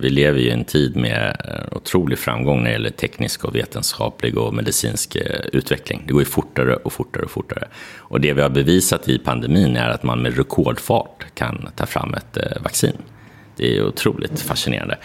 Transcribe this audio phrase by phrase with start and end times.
[0.00, 3.54] Vi lever ju i en tid med eh, otrolig framgång när det gäller teknisk och
[3.54, 6.02] vetenskaplig och medicinsk eh, utveckling.
[6.06, 7.68] Det går ju fortare och fortare och fortare.
[7.98, 12.14] Och det vi har bevisat i pandemin är att man med rekordfart kan ta fram
[12.14, 12.96] ett eh, vaccin.
[13.56, 14.98] Det är otroligt fascinerande.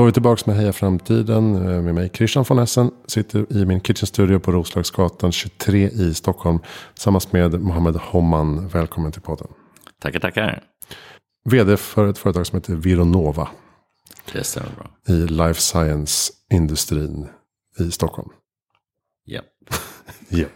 [0.00, 2.90] Då är vi tillbaka med Heja Framtiden eh, med mig Christian von Essen.
[3.06, 6.58] Sitter i min kitchen studio på Roslagsgatan 23 i Stockholm.
[6.94, 8.68] Tillsammans med Mohammed Homman.
[8.68, 9.46] Välkommen till podden.
[10.02, 10.62] Tackar, tackar.
[11.44, 13.48] Vd för ett företag som heter Vironova.
[14.32, 15.14] Det stämmer bra.
[15.14, 17.28] I life science-industrin
[17.78, 18.28] i Stockholm.
[19.26, 19.44] Japp.
[20.28, 20.46] Ja.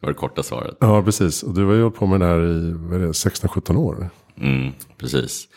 [0.00, 0.76] Det var det korta svaret.
[0.80, 1.42] Ja, precis.
[1.42, 4.10] Och du har ju hållit på med det här i vad är det, 16-17 år.
[4.36, 5.48] Mm, precis.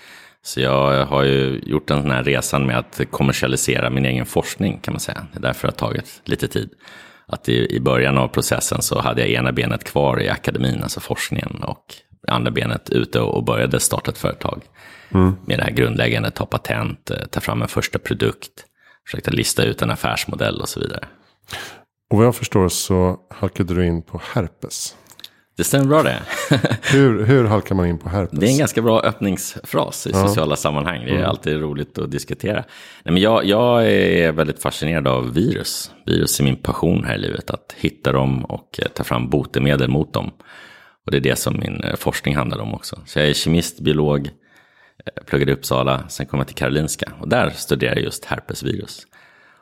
[0.50, 4.94] Så jag har ju gjort den här resan med att kommersialisera min egen forskning kan
[4.94, 5.28] man säga.
[5.31, 6.69] Det är därför det har tagit lite tid.
[7.28, 11.00] Att i, i början av processen så hade jag ena benet kvar i akademin, alltså
[11.00, 11.86] forskningen, och
[12.28, 14.61] andra benet ute och började starta ett företag.
[15.14, 15.36] Mm.
[15.45, 18.66] Med det här grundläggande, ta patent, eh, ta fram en första produkt,
[19.06, 21.08] försökte lista ut en affärsmodell och så vidare.
[22.09, 24.95] Och vad jag förstår så halkade du in på herpes.
[25.59, 26.21] Det stämmer bra det.
[26.81, 28.39] hur, hur halkar man in på herpes?
[28.39, 30.27] Det är en ganska bra öppningsfras i ja.
[30.27, 31.05] sociala sammanhang.
[31.05, 31.29] Det är mm.
[31.29, 32.63] alltid roligt att diskutera.
[33.03, 35.91] Nej, men jag, jag, är väldigt fascinerad av virus.
[36.05, 37.49] Virus är min passion här i livet.
[37.49, 40.31] Att hitta dem och eh, ta fram botemedel mot dem.
[41.05, 43.01] Och det är det som min eh, forskning handlar om också.
[43.05, 47.11] Så jag är kemist, biolog, eh, pluggade i Uppsala, sen kom jag till Karolinska.
[47.19, 49.07] Och där studerar jag just herpesvirus.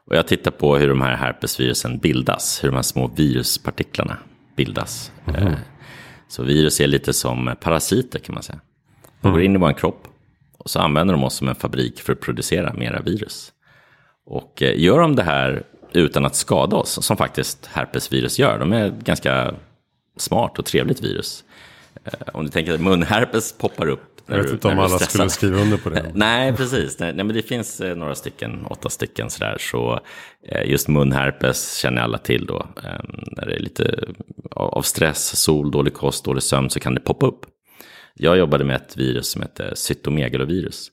[0.07, 4.17] Och jag tittar på hur de här herpesvirusen bildas, hur de här små viruspartiklarna
[4.55, 5.11] bildas.
[5.27, 5.53] Mm.
[6.27, 8.59] Så virus är lite som parasiter kan man säga.
[9.21, 10.07] De går in i vår kropp
[10.57, 13.53] och så använder de oss som en fabrik för att producera mera virus.
[14.25, 18.73] Och eh, gör de det här utan att skada oss, som faktiskt herpesvirus gör, de
[18.73, 19.53] är ganska
[20.17, 21.43] smart och trevligt virus.
[22.03, 25.61] Eh, om du tänker att munherpes poppar upp jag vet inte om alla skulle skriva
[25.61, 26.11] under på det.
[26.15, 26.99] Nej, precis.
[26.99, 29.57] Nej, men det finns eh, några stycken, åtta stycken sådär.
[29.59, 29.99] Så
[30.65, 32.67] just munherpes känner alla till då.
[33.31, 34.07] När det är lite
[34.51, 37.45] av stress, sol, dålig kost, dålig sömn så kan det poppa upp.
[38.13, 40.91] Jag jobbade med ett virus som heter cytomegalovirus.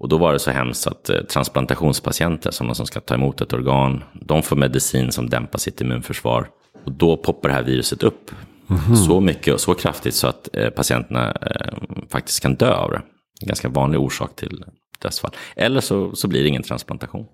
[0.00, 3.52] Och då var det så hemskt att eh, transplantationspatienter, som som ska ta emot ett
[3.52, 6.48] organ, de får medicin som dämpar sitt immunförsvar.
[6.84, 8.30] Och då poppar det här viruset upp
[8.70, 12.90] mm så mycket och så kraftigt så att eh, patienterna eh, faktiskt kan dö av
[12.90, 13.02] det.
[13.40, 14.64] En ganska vanlig orsak till
[15.02, 15.30] dödsfall.
[15.56, 17.26] Eller så, så blir det ingen transplantation.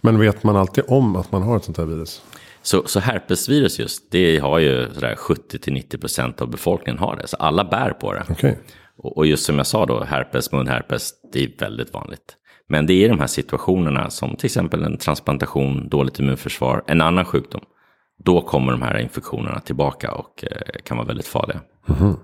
[0.00, 2.22] Men vet man alltid om att man har ett sånt här virus?
[2.62, 7.26] Så, så herpesvirus just, det har ju 70-90% av befolkningen har det.
[7.26, 8.24] Så alla bär på det.
[8.30, 8.54] Okay.
[8.96, 12.36] Och, och, just som jag sa då, herpes, munherpes, det är väldigt vanligt.
[12.68, 17.24] Men det är de här situationerna som till exempel en transplantation, dåligt immunförsvar, en annan
[17.24, 17.60] sjukdom.
[18.24, 21.60] Då kommer de här infektionerna tillbaka och eh, kan vara väldigt farliga.
[22.00, 22.16] Mm.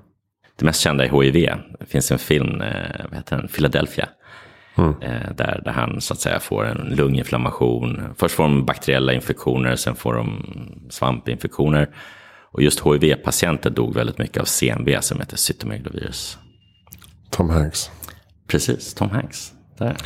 [0.57, 1.51] Det mest kända är HIV.
[1.81, 4.09] Det finns en film, eh, vad heter den, Philadelphia.
[4.79, 4.95] Mm.
[5.37, 8.15] Där, där han så att säga får en lunginflammation.
[8.17, 10.43] Först får de bakteriella infektioner, sen får de
[10.91, 11.89] svampinfektioner.
[12.53, 16.39] Och just HIV-patienter dog väldigt mycket av CMV som heter cytomegalovirus.
[17.31, 17.91] Tom Hanks.
[18.47, 19.53] Precis, Tom Hanks.
[19.79, 19.97] Där.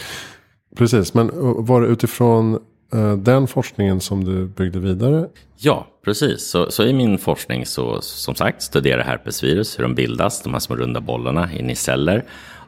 [0.76, 1.30] Precis, men
[1.64, 2.58] var det utifrån
[2.94, 5.28] Eh, den forskningen som du byggde vidare?
[5.56, 6.50] Ja, precis.
[6.50, 10.60] Så, så i min forskning så som sagt studerar herpesvirus, hur de bildas, de här
[10.60, 12.24] små runda bollarna in i celler.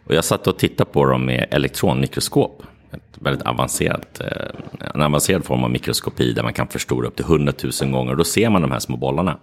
[0.06, 2.62] Och jag satt och tittade på dem med elektronmikroskop.
[2.90, 7.24] Ett väldigt avancerat, eh, en avancerad form av mikroskopi där man kan förstora upp till
[7.24, 7.52] 100
[7.82, 8.10] 000 gånger.
[8.10, 9.38] Och då ser man de här små bollarna.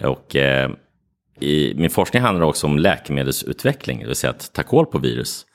[0.00, 0.70] Och eh,
[1.40, 5.46] i min forskning handlar också om läkemedelsutveckling, det vill säga att ta koll på virus.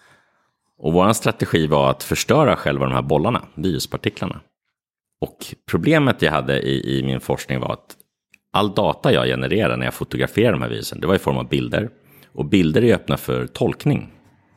[0.79, 4.39] Och vår strategi var att förstöra själva de här bollarna, viruspartiklarna.
[5.23, 7.95] Och problemet jag hade i, i min forskning var att
[8.53, 11.49] all data jag genererade när jag fotograferade de här virusen, det var i form av
[11.49, 11.89] bilder.
[12.33, 14.11] Och bilder är öppna för tolkning.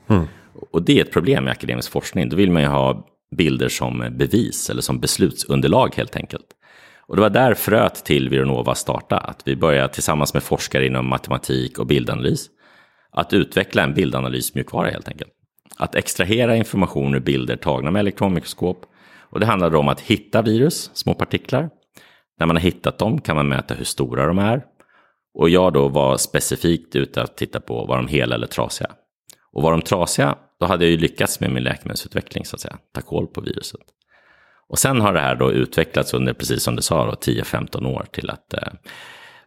[0.09, 0.25] Mm.
[0.73, 2.29] Och det är ett problem i akademisk forskning.
[2.29, 3.07] Då vill man ju ha
[3.37, 6.47] bilder som bevis eller som beslutsunderlag helt enkelt.
[7.07, 11.09] Och det var där fröet till Vironova startade, att vi började tillsammans med forskare inom
[11.09, 12.47] matematik och bildanalys
[13.13, 15.31] att utveckla en bildanalysmjukvara helt enkelt.
[15.77, 18.87] Att extrahera information ur bilder tagna med elektronmikroskop.
[19.37, 21.71] Och det handlade om att hitta virus, små partiklar.
[22.39, 24.65] När man har hittat dem kan man mäta hur stora de är.
[25.35, 28.91] Och jag då var specifikt ute att titta på var de hela eller trasiga.
[29.53, 32.79] Och var de trasiga, då hade jag ju lyckats med min läkemedelsutveckling så att säga,
[32.95, 33.81] ta koll på viruset.
[34.69, 38.31] Och sen har det här då utvecklats under, precis som du sa, 10-15 år till
[38.31, 38.73] att eh,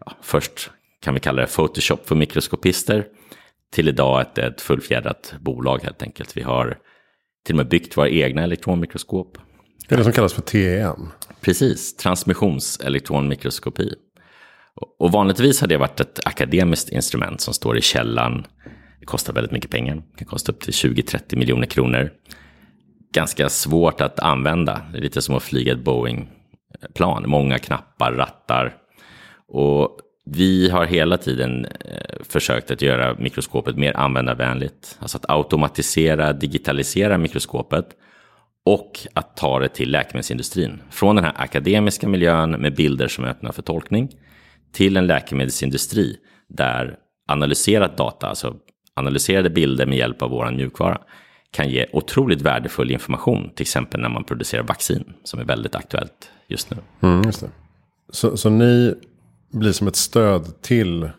[0.05, 0.71] ja, först
[1.01, 3.05] kan vi kalla det Photoshop för mikroskopister
[3.73, 6.37] till idag ett, ett fullfjädrat bolag helt enkelt.
[6.37, 6.77] Vi har
[7.45, 9.37] till och med byggt våra egna elektronmikroskop.
[9.87, 11.09] Det är det som kallas för TEM.
[11.41, 13.93] Precis, transmissionselektronmikroskopi.
[14.99, 18.45] Och vanligtvis har det varit ett akademiskt instrument som står i källan.
[18.99, 22.11] Det kostar väldigt mycket pengar, det kan kosta upp till 20-30 miljoner kronor.
[23.13, 27.23] Ganska svårt att använda, det är lite som att flyga ett Boeing-plan.
[27.27, 28.75] Många knappar, rattar.
[29.47, 34.97] Och vi har hela tiden eh, försökt att göra mikroskopet mer användarvänligt.
[34.99, 37.85] Alltså att automatisera, digitalisera mikroskopet
[38.65, 40.81] och att ta det till läkemedelsindustrin.
[40.89, 44.09] Från den här akademiska miljön med bilder som är öppna för tolkning
[44.71, 46.17] till en läkemedelsindustri
[46.47, 46.97] där
[47.27, 48.55] analyserat data, alltså
[48.93, 51.01] analyserade bilder med hjälp av vår mjukvara,
[51.51, 56.31] kan ge otroligt värdefull information, till exempel när man producerar vaccin, som är väldigt aktuellt
[56.47, 56.77] just nu.
[57.01, 57.49] Mm, just det.
[58.09, 58.95] Så, så ni
[59.51, 61.09] blir som ett stöd till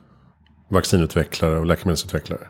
[0.68, 2.48] vaccinutvecklare och läkemedelsutvecklare?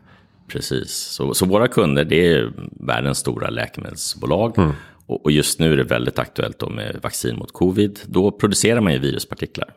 [0.50, 2.52] Precis, så, så våra kunder det är
[2.86, 4.58] världens stora läkemedelsbolag.
[4.58, 4.72] Mm.
[5.06, 8.00] Och, och, just nu är det väldigt aktuellt då med vaccin mot covid.
[8.06, 9.68] Då producerar man ju viruspartiklar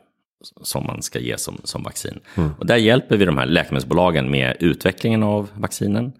[0.61, 2.19] som man ska ge som, som vaccin.
[2.35, 2.51] Mm.
[2.59, 6.11] Och där hjälper vi de här läkemedelsbolagen med utvecklingen av vaccinen.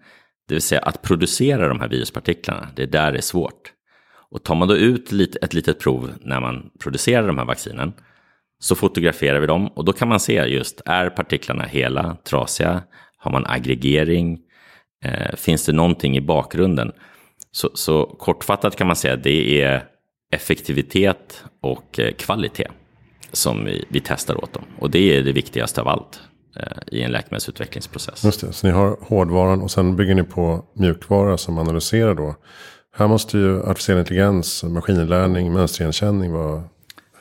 [0.48, 3.72] Det vill säga att producera de här viruspartiklarna, det är där det är svårt.
[4.30, 5.12] Och tar man då ut
[5.42, 7.92] ett litet prov när man producerar de här vaccinen
[8.58, 12.82] så fotograferar vi dem och då kan man se just, är partiklarna hela, trasiga,
[13.24, 14.38] har man aggregering,
[15.04, 16.92] eh, finns det någonting i bakgrunden?
[17.52, 19.84] Så, så, kortfattat kan man säga att det är
[20.32, 22.68] effektivitet och eh, kvalitet
[23.32, 24.64] som vi, vi, testar åt dem.
[24.78, 26.20] Och det är det viktigaste av allt
[26.56, 28.24] eh, i en läkemedelsutvecklingsprocess.
[28.24, 32.34] Just det, så ni har hårdvaran och sen bygger ni på mjukvara som analyserar då.
[32.96, 36.62] Här måste ju artificiell intelligens, maskininlärning, mönstrigenkänning vara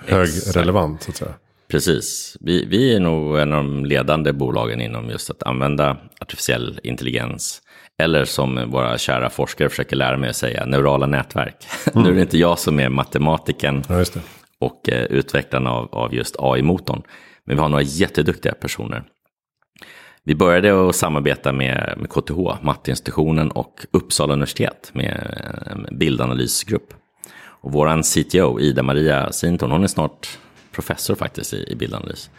[0.08, 1.04] högrelevant.
[1.04, 1.34] Så att säga.
[1.68, 2.38] Precis.
[2.40, 7.62] Vi, vi är nog en av de ledande bolagen inom just att använda artificiell intelligens.
[7.98, 11.56] Eller som våra kära forskare försöker lära mig att säga, neurala nätverk.
[11.94, 12.04] Mm.
[12.04, 14.04] nu är det inte jag som är matematiken ja,
[14.60, 17.02] och eh, utvecklaren av, av just AI-motorn.
[17.46, 19.04] Men vi har några jätteduktiga personer.
[20.26, 26.94] Vi började att samarbeta med, med KTH, Matteinstitutionen och Uppsala universitet med en bildanalysgrupp.
[27.36, 30.40] Och våran CTO, Ida-Maria Sinton, hon är snart
[30.74, 32.30] professor faktiskt i, i bildanalys.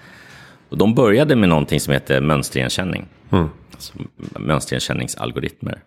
[0.69, 3.07] Och de började med någonting som heter mönstrigenkänning.
[3.33, 3.49] Mm.
[3.73, 3.93] Alltså
[4.39, 5.83] mönstrigenkänningsalgoritmer.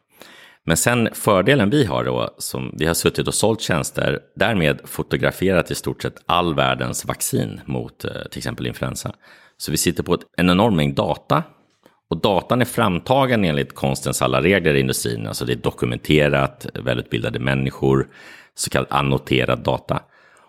[0.66, 5.72] Men sen fördelen vi har då, som vi har suttit och sålt tjänster, därmed fotograferat
[5.72, 9.12] i stort sett all världens vaccin mot eh, till exempel influensa.
[9.58, 11.44] Så vi sitter på en enorm mängd data.
[12.10, 15.28] Och datan är framtagen enligt konstens alla regler i industrin.
[15.28, 18.08] Alltså det är dokumenterat, välutbildade människor,
[18.56, 20.02] så kallad annoterad data.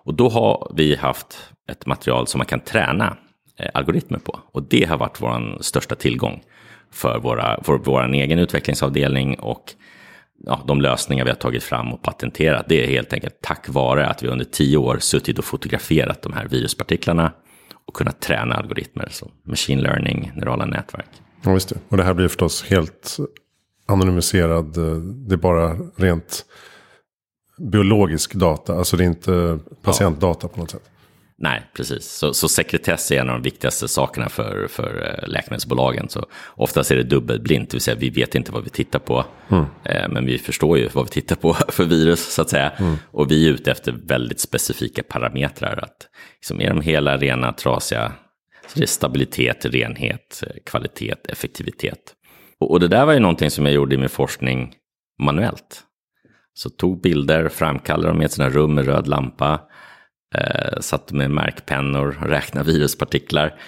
[0.08, 1.38] Och då har vi haft
[1.70, 3.16] ett material som man kan träna
[3.58, 4.40] eh, algoritmer på.
[4.52, 6.42] Och det har varit vår största tillgång
[6.92, 9.74] för, våra, för vår egen utvecklingsavdelning och
[10.46, 12.64] ja, de lösningar vi har tagit fram och patenterat.
[12.68, 16.32] Det är helt enkelt tack vare att vi under tio år suttit och fotograferat de
[16.32, 17.32] här viruspartiklarna
[17.86, 21.10] och kunnat träna algoritmer som machine learning, neurala nätverk.
[21.44, 21.76] Ja, just det.
[21.88, 23.16] Och det här blir förstås helt
[23.86, 24.76] anonymiserad.
[24.76, 26.44] Eh, det är bara rent
[27.58, 28.74] biologisk data.
[28.74, 30.90] Alltså det är inte patientdata på något sätt.
[31.40, 32.04] Nej, precis.
[32.04, 36.08] Så, så sekretess är en av de viktigaste sakerna för, för eh, läkemedelsbolagen.
[36.08, 39.24] Så oftast är det dubbelblint, det vill säga vi vet inte vad vi tittar på.
[39.48, 39.64] Mm.
[39.84, 42.70] Eh, men vi förstår ju vad vi tittar på för virus, så att säga.
[42.70, 42.96] Mm.
[43.10, 45.78] Och vi är ute efter väldigt specifika parametrar.
[45.82, 48.12] Att, liksom, är de hela, rena, trasiga?
[48.66, 52.14] Så det är stabilitet, renhet, kvalitet, effektivitet.
[52.60, 54.74] Och, och det där var ju någonting som jag gjorde i min forskning
[55.22, 55.84] manuellt.
[56.58, 59.60] Så tog bilder, framkallade dem i ett sådant rum med röd lampa
[60.34, 63.60] Eh, satt med märkpennor och räknade viruspartiklar.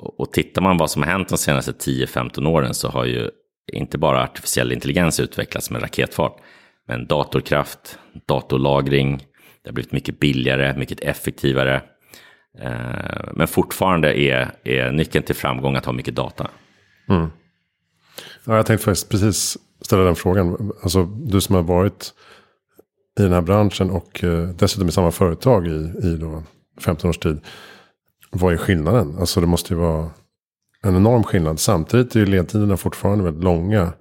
[0.00, 3.30] Och, och tittar man vad som har hänt de senaste 10-15 åren så har ju
[3.72, 6.36] inte bara artificiell intelligens utvecklats med raketfart.
[6.88, 7.98] Men datorkraft,
[8.28, 9.16] datorlagring,
[9.62, 11.82] det har blivit mycket billigare, mycket effektivare.
[12.60, 16.50] Eh, men fortfarande är, är nyckeln till framgång att ha mycket data.
[17.08, 17.30] Mm.
[18.44, 20.72] Ja, jag tänkte faktiskt precis ställa den frågan.
[20.82, 22.14] Alltså, du som har varit
[23.18, 26.42] i den här branschen och eh, dessutom i samma företag i, i då
[26.80, 27.40] 15 års tid.
[28.30, 29.16] Vad är skillnaden?
[29.18, 30.10] Alltså det måste ju vara
[30.82, 31.60] en enorm skillnad.
[31.60, 33.92] Samtidigt är ju ledtiderna fortfarande väldigt långa.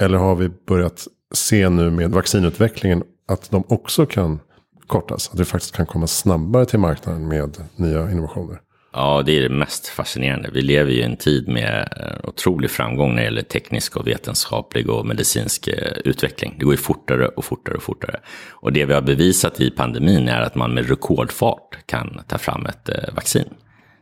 [0.00, 4.38] Eller har vi börjat se nu med vaccinutvecklingen att de också kan
[4.86, 5.30] kortas?
[5.32, 8.60] Att vi faktiskt kan komma snabbare till marknaden med nya innovationer?
[8.92, 10.50] Ja, det är det mest fascinerande.
[10.52, 14.06] Vi lever ju i en tid med eh, otrolig framgång när det gäller teknisk och
[14.06, 16.54] vetenskaplig och medicinsk eh, utveckling.
[16.58, 18.20] Det går ju fortare och fortare och fortare.
[18.50, 22.66] Och det vi har bevisat i pandemin är att man med rekordfart kan ta fram
[22.66, 23.48] ett eh, vaccin.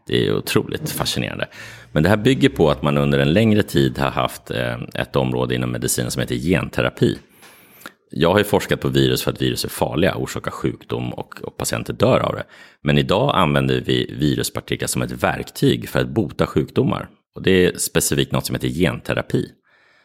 [0.06, 1.46] Det är otroligt fascinerande.
[1.92, 4.50] Men det här bygger på att man under en längre tid har haft
[4.94, 7.18] ett område inom medicin som heter genterapi.
[8.10, 11.56] Jag har ju forskat på virus för att virus är farliga, orsakar sjukdom och, och,
[11.56, 12.44] patienter dör av det.
[12.82, 17.08] Men idag använder vi viruspartiklar som ett verktyg för att bota sjukdomar.
[17.34, 19.52] Och det är specifikt något som heter genterapi.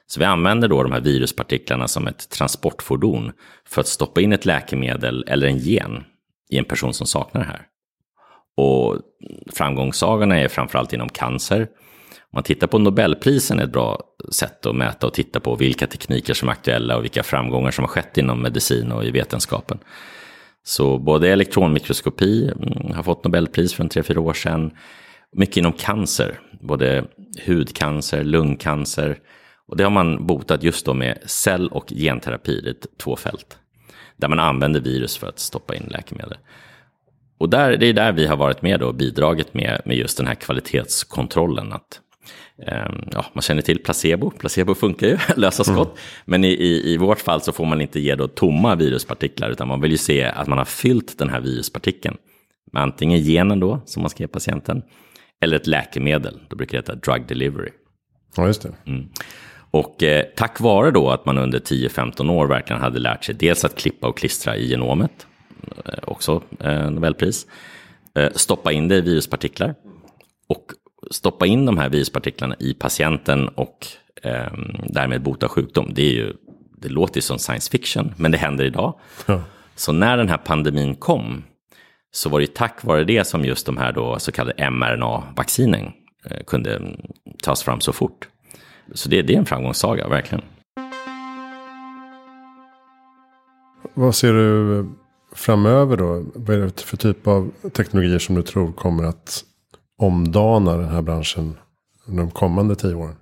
[0.08, 3.32] Så vi använder då de här viruspartiklarna som ett transportfordon
[3.68, 6.04] för att stoppa in ett läkemedel eller en gen
[6.50, 7.68] i en person som saknar det här.
[8.58, 9.00] Och
[9.54, 11.68] framgångssagorna är framförallt inom cancer,
[12.20, 15.88] om man tittar på Nobelprisen är ett bra sätt att mäta och titta på vilka
[15.88, 19.80] tekniker som är aktuella och vilka framgångar som har skett inom medicin och i vetenskapen.
[20.64, 24.72] Så både elektronmikroskopi mm, har fått Nobelpris för en tre, fyra år sedan.
[25.36, 27.06] Mycket inom cancer, både
[27.46, 29.20] hudcancer, lungcancer.
[29.68, 33.58] Och det har man botat just då med cell och genterapi, det är två fält.
[34.18, 36.38] Där man använder virus för att stoppa in läkemedel.
[37.44, 40.28] Och där, det är där vi har varit med och bidragit med, med just den
[40.28, 41.74] här kvalitetskontrollen.
[41.74, 42.00] Att
[42.68, 45.88] Ehm, ja, man känner till placebo, placebo funkar ju, lösa skott.
[45.88, 45.98] Mm.
[46.26, 49.68] Men i, i, i vårt fall så får man inte ge då tomma viruspartiklar, utan
[49.68, 52.18] man vill ju se att man har fyllt den här viruspartikeln
[52.72, 54.82] med antingen genen då, som man ska ge patienten,
[55.42, 57.70] eller ett läkemedel, då brukar det heta drug delivery.
[58.36, 58.74] Ja, just det.
[58.86, 59.10] Mm.
[59.72, 63.66] Och eh, tack vare då att man under 10-15 år verkligen hade lärt sig dels
[63.66, 65.33] att klippa och klistra i genomet, eh,
[66.04, 67.48] också eh, Nobelpris,
[68.16, 69.76] eh, stoppa in det i viruspartiklar
[70.48, 70.72] och
[71.12, 73.88] stoppa in de här viruspartiklarna i patienten och
[74.24, 74.54] eh,
[74.84, 75.92] därmed bota sjukdom.
[75.94, 76.34] Det, är ju,
[76.78, 79.00] det låter ju som science fiction, men det händer idag.
[79.26, 79.42] Ja.
[79.76, 81.44] Så när den här pandemin kom
[82.12, 85.92] så var det tack vare det som just de här då så kallade mRNA-vaccinen
[86.30, 86.82] eh, kunde
[87.44, 88.28] tas fram så fort.
[88.94, 90.44] Så det, det är en framgångssaga, verkligen.
[93.94, 94.86] Vad ser du
[95.36, 96.26] framöver då?
[96.36, 99.44] Vad är det för typ av teknologier som du tror kommer att
[99.98, 101.58] omdana den här branschen
[102.08, 103.16] under de kommande tio åren?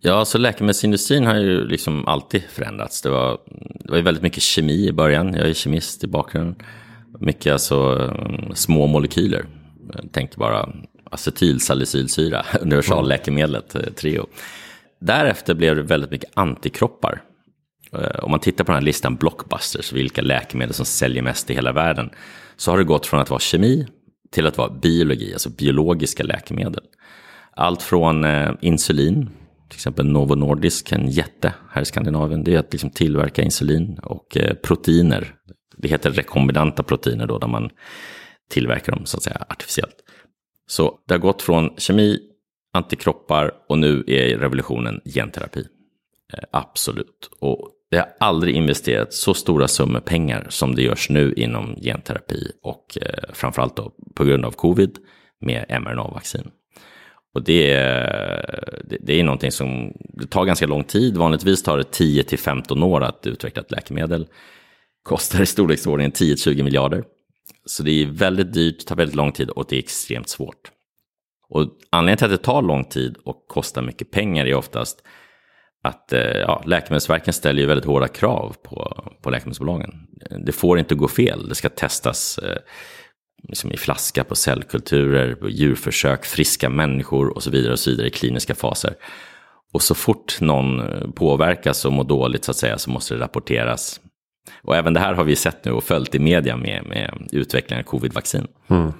[0.00, 3.02] Ja, så läkemedelsindustrin har ju liksom alltid förändrats.
[3.02, 3.38] Det var,
[3.80, 5.34] det var ju väldigt mycket kemi i början.
[5.34, 6.54] Jag är kemist i bakgrunden.
[7.20, 9.46] Mycket alltså mm, små molekyler.
[10.12, 10.68] Tänk bara
[11.10, 13.74] acetylsalicylsyra, universalläkemedlet.
[13.74, 14.26] Eh, Treo.
[15.00, 17.22] Därefter blev det väldigt mycket antikroppar.
[17.94, 21.54] Eh, om man tittar på den här listan blockbusters, vilka läkemedel som säljer mest i
[21.54, 22.10] hela världen,
[22.56, 23.86] så har det gått från att vara kemi
[24.30, 26.84] till att vara biologi, alltså biologiska läkemedel.
[27.56, 29.30] Allt från eh, insulin,
[29.68, 33.98] till exempel Novo Nordisk, en jätte här i Skandinavien, det är att liksom tillverka insulin
[34.02, 35.34] och eh, proteiner.
[35.76, 37.70] Det heter rekombinanta proteiner då, där man
[38.50, 39.96] tillverkar dem så att säga artificiellt.
[40.66, 42.18] Så det har gått från kemi,
[42.72, 45.64] antikroppar och nu är revolutionen genterapi.
[46.50, 47.30] Absolut.
[47.40, 52.52] Och det har aldrig investerats så stora summor pengar som det görs nu inom genterapi
[52.62, 54.98] och eh, framförallt då på grund av covid
[55.40, 56.50] med mRNA-vaccin.
[57.34, 61.16] Och det är, det är någonting som det tar ganska lång tid.
[61.16, 64.26] Vanligtvis tar det 10 till 15 år att utveckla ett läkemedel.
[65.02, 67.04] Kostar i storleksordningen 10-20 miljarder.
[67.66, 70.70] Så det är väldigt dyrt, tar väldigt lång tid och det är extremt svårt.
[71.48, 75.02] Och anledningen till att det tar lång tid och kostar mycket pengar är oftast
[75.82, 79.90] att eh, ja, Läkemedelsverken ställer ju väldigt hårda krav på, på läkemedelsbolagen.
[80.46, 82.58] Det får inte gå fel, det ska testas eh,
[83.48, 88.06] liksom i flaska på cellkulturer, på djurförsök, friska människor och så vidare och så vidare
[88.06, 88.94] i kliniska faser.
[89.72, 93.20] Och så fort någon eh, påverkas och mår dåligt så att säga så måste det
[93.20, 94.00] rapporteras.
[94.62, 97.84] Och även det här har vi sett nu och följt i media med, med utvecklingen
[97.84, 98.46] av covid-vaccin.
[98.68, 98.92] Mm.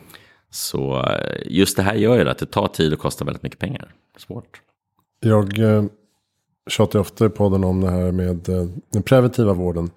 [0.50, 1.08] Så
[1.46, 3.94] just det här gör ju att det tar tid och kostar väldigt mycket pengar.
[4.18, 4.60] Svårt.
[5.20, 5.60] Jag
[6.70, 9.90] tjatar ofta i podden om det här med eh, den preventiva vården.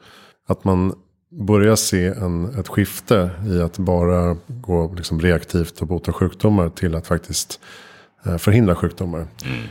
[0.47, 0.93] Att man
[1.31, 6.95] börjar se en, ett skifte i att bara gå liksom reaktivt och bota sjukdomar till
[6.95, 7.59] att faktiskt
[8.25, 9.19] eh, förhindra sjukdomar.
[9.19, 9.67] Mm.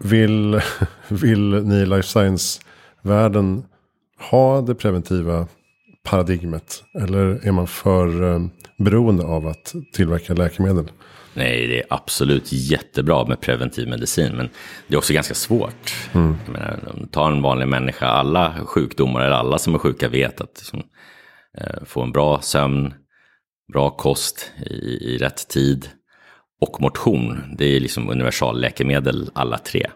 [0.00, 0.60] Vill,
[1.08, 3.64] vill ni i life science-världen
[4.30, 5.46] ha det preventiva
[6.04, 6.82] paradigmet?
[6.94, 8.40] Eller är man för eh,
[8.78, 10.90] beroende av att tillverka läkemedel?
[11.38, 14.48] Nej, det är absolut jättebra med preventiv medicin, men
[14.86, 15.94] det är också ganska svårt.
[16.12, 16.36] Mm.
[16.44, 20.52] Jag menar, ta en vanlig människa, alla sjukdomar, eller alla som är sjuka vet att
[20.58, 20.82] liksom,
[21.58, 22.94] eh, få en bra sömn,
[23.72, 24.74] bra kost i,
[25.14, 25.88] i rätt tid
[26.60, 29.86] och motion, det är liksom universalläkemedel alla tre.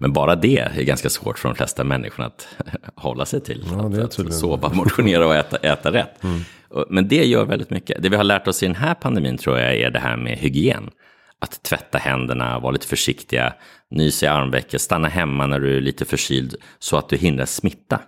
[0.00, 2.48] Men bara det är ganska svårt för de flesta människorna att
[2.94, 3.64] hålla sig till.
[3.70, 6.18] Ja, att, att sova, motionera och äta, äta rätt.
[6.20, 6.57] Och-
[6.88, 8.02] men det gör väldigt mycket.
[8.02, 10.38] Det vi har lärt oss i den här pandemin tror jag är det här med
[10.38, 10.90] hygien.
[11.40, 13.54] Att tvätta händerna, vara lite försiktiga,
[13.90, 18.00] nys i armvecket, stanna hemma när du är lite förkyld så att du hindrar smitta.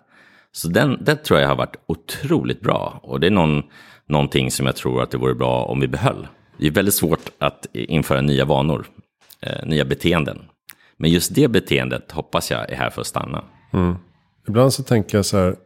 [0.53, 3.01] Så den, den tror jag har varit otroligt bra.
[3.03, 3.63] Och det är någon,
[4.07, 6.29] någonting som jag tror att det vore bra om vi behöll.
[6.59, 8.87] Det är väldigt svårt att införa nya vanor,
[9.41, 10.39] eh, nya beteenden.
[10.97, 13.45] Men just det beteendet hoppas jag är här för att stanna.
[13.73, 13.95] Mm.
[14.49, 15.57] Ibland så tänker jag så här.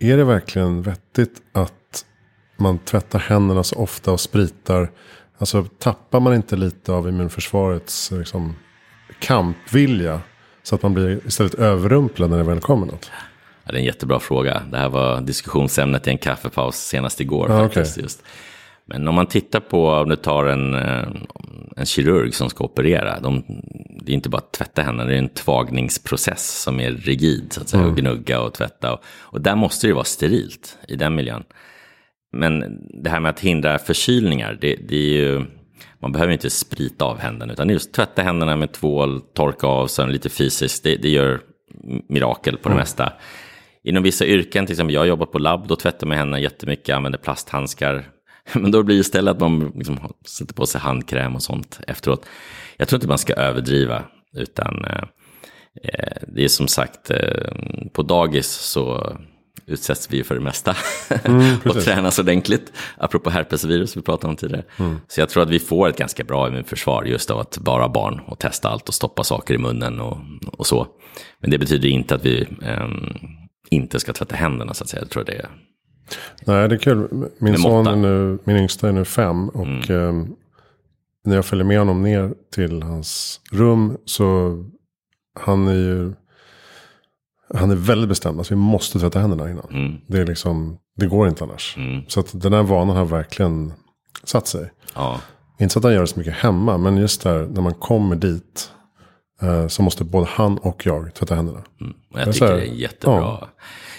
[0.00, 1.74] Är det verkligen vettigt att
[2.60, 4.90] man tvättar händerna så ofta och spritar?
[5.38, 8.56] Alltså tappar man inte lite av immunförsvarets liksom,
[9.18, 10.20] kampvilja?
[10.62, 13.10] Så att man blir istället överrumplad när det väl kommer något.
[13.64, 14.62] Ja, det är en jättebra fråga.
[14.70, 17.50] Det här var diskussionsämnet i en kaffepaus senast igår.
[17.50, 18.22] Ja, faktiskt, just.
[18.84, 21.08] Men om man tittar på, om du tar en, eh,
[21.76, 23.20] en kirurg som ska operera.
[23.20, 23.44] De,
[24.00, 27.52] det är inte bara att tvätta händerna, det är en tvagningsprocess som är rigid.
[27.52, 28.92] Så att säga, och gnugga och tvätta.
[28.92, 31.44] Och, och där måste det vara sterilt i den miljön.
[32.32, 35.44] Men det här med att hindra förkylningar, det, det är ju...
[36.02, 40.12] Man behöver inte sprita av händerna, utan just tvätta händerna med tvål, torka av, sen
[40.12, 40.84] lite fysiskt.
[40.84, 41.40] Det, det gör
[42.08, 43.12] mirakel på det mesta.
[43.84, 46.96] Inom vissa yrken, till exempel jag har jobbat på labb, då tvättar man händerna jättemycket,
[46.96, 48.08] använder plasthandskar.
[48.54, 52.26] Men då blir det istället att man liksom sätter på sig handkräm och sånt efteråt.
[52.76, 54.02] Jag tror inte man ska överdriva,
[54.36, 55.02] utan eh,
[55.82, 57.52] eh, det är som sagt, eh,
[57.92, 59.16] på dagis så
[59.66, 60.70] utsätts vi för det mesta
[61.10, 61.84] och precis.
[61.84, 62.72] tränas ordentligt.
[62.96, 64.64] Apropå herpesvirus vi pratade om tidigare.
[65.08, 68.20] Så jag tror att vi får ett ganska bra immunförsvar just av att vara barn
[68.26, 70.18] och testa allt och stoppa saker i munnen och,
[70.52, 70.86] och så.
[71.40, 73.14] Men det betyder inte att vi ehm,
[73.70, 75.02] inte ska tvätta händerna så att säga.
[75.02, 75.48] Jag tror det är
[76.44, 77.28] Nej, det är kul.
[77.38, 79.48] Min son är nu, min yngsta är nu fem.
[79.48, 80.12] Och eh,
[81.24, 84.58] när jag följer med honom ner till hans rum så
[85.40, 86.12] han är ju
[87.54, 88.38] han är väldigt bestämd.
[88.38, 90.00] Alltså vi måste tvätta händerna innan.
[90.06, 91.76] Det, är liksom, det går inte annars.
[92.08, 93.72] Så att den här vanan har verkligen
[94.24, 94.70] satt sig.
[94.94, 95.20] ja,
[95.60, 96.78] Inte så att han gör det så mycket hemma.
[96.78, 98.70] Men just där när man kommer dit.
[99.42, 101.62] Eh, så måste både han och jag tvätta händerna.
[102.14, 103.16] Och jag så tycker här, det är jättebra.
[103.16, 103.48] ja.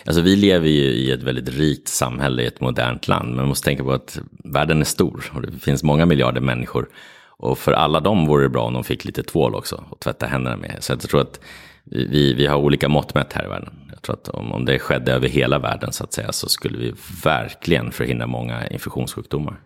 [0.05, 3.27] Alltså vi lever ju i ett väldigt rikt samhälle, i ett modernt land.
[3.27, 6.89] Men man måste tänka på att världen är stor och det finns många miljarder människor.
[7.37, 10.25] Och för alla dem vore det bra om de fick lite tvål också och tvätta
[10.25, 10.77] händerna med.
[10.79, 11.39] Så jag tror att
[11.85, 13.73] vi, vi har olika mått mätt här i världen.
[13.91, 16.77] Jag tror att om, om det skedde över hela världen så att säga så skulle
[16.77, 19.59] vi verkligen förhindra många infektionssjukdomar.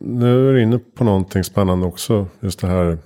[0.00, 2.26] Nu är du inne på någonting spännande också.
[2.40, 2.98] Just det här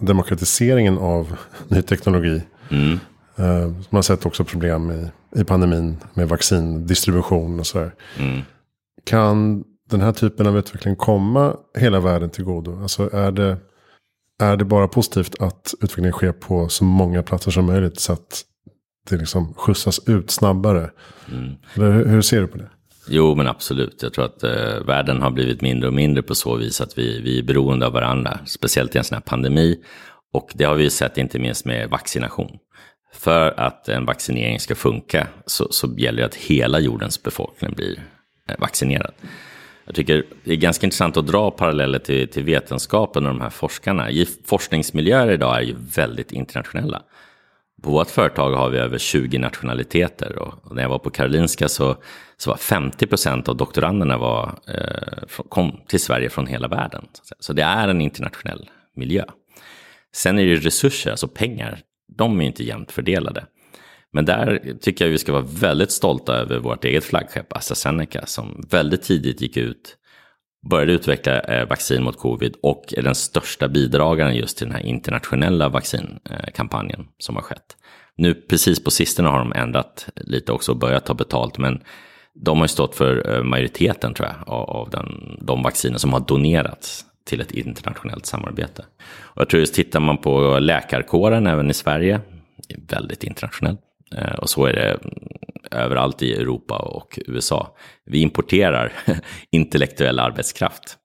[0.00, 1.36] demokratiseringen av
[1.68, 2.42] ny teknologi.
[2.70, 2.98] Mm.
[3.36, 7.94] Eh, Man har sett också problem i, i pandemin med vaccindistribution och sådär.
[8.18, 8.40] Mm.
[9.04, 12.82] Kan den här typen av utveckling komma hela världen till godo?
[12.82, 13.56] Alltså är det,
[14.38, 18.44] är det bara positivt att utvecklingen sker på så många platser som möjligt så att
[19.10, 20.90] det liksom skjutsas ut snabbare?
[21.32, 21.54] Mm.
[21.74, 22.68] Hur, hur ser du på det?
[23.08, 24.02] Jo, men absolut.
[24.02, 27.20] Jag tror att eh, världen har blivit mindre och mindre på så vis att vi,
[27.20, 29.80] vi är beroende av varandra, speciellt i en sån här pandemi.
[30.32, 32.58] Och det har vi ju sett inte minst med vaccination.
[33.14, 38.02] För att en vaccinering ska funka så, så gäller det att hela jordens befolkning blir
[38.48, 39.12] eh, vaccinerad.
[39.88, 43.50] Jag tycker det är ganska intressant att dra paralleller till, till vetenskapen och de här
[43.50, 44.10] forskarna.
[44.10, 47.02] I forskningsmiljöer idag är ju väldigt internationella.
[47.82, 51.96] På vårt företag har vi över 20 nationaliteter och när jag var på Karolinska så,
[52.36, 57.06] så var 50 procent av doktoranderna var, eh, kom till Sverige från hela världen.
[57.22, 59.24] Så, så det är en internationell miljö.
[60.14, 61.80] Sen är det ju resurser, alltså pengar,
[62.16, 63.46] de är ju inte jämnt fördelade.
[64.12, 68.64] Men där tycker jag vi ska vara väldigt stolta över vårt eget flaggskepp AstraZeneca som
[68.70, 69.96] väldigt tidigt gick ut,
[70.70, 74.86] började utveckla eh, vaccin mot covid och är den största bidragaren just till den här
[74.86, 77.76] internationella vaccinkampanjen eh, som har skett.
[78.16, 81.82] Nu precis på sistone har de ändrat lite också och börjat ta betalt, men
[82.34, 86.20] de har ju stått för eh, majoriteten tror jag av den, de vacciner som har
[86.20, 88.84] donerats till ett internationellt samarbete.
[89.20, 92.20] Och jag tror just tittar man på läkarkåren även i Sverige,
[92.68, 93.80] är väldigt internationellt.
[94.16, 95.14] Eh, Och så är det mm,
[95.70, 97.76] överallt i Europa och USA.
[98.04, 98.92] Vi importerar
[99.50, 100.96] intellektuell arbetskraft.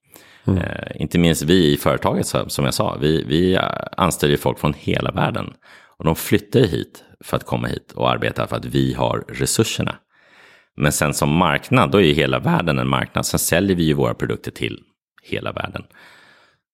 [0.47, 3.57] Eh, inte minst vi i företaget, som jag sa, vi, vi
[3.97, 5.53] anställer folk från hela världen.
[5.97, 9.95] Och de flyttar hit för att komma hit och arbeta för att vi har resurserna.
[10.77, 13.25] Men sen som marknad, då är ju hela världen en marknad.
[13.25, 14.79] Sen säljer vi ju våra produkter till
[15.23, 15.83] hela världen.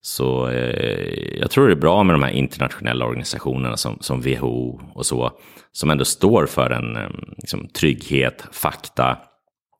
[0.02, 4.80] Så eh, jag tror det är bra med de här internationella organisationerna som, som WHO
[4.94, 5.32] och så.
[5.72, 9.18] Som ändå står för en eh, liksom, trygghet, fakta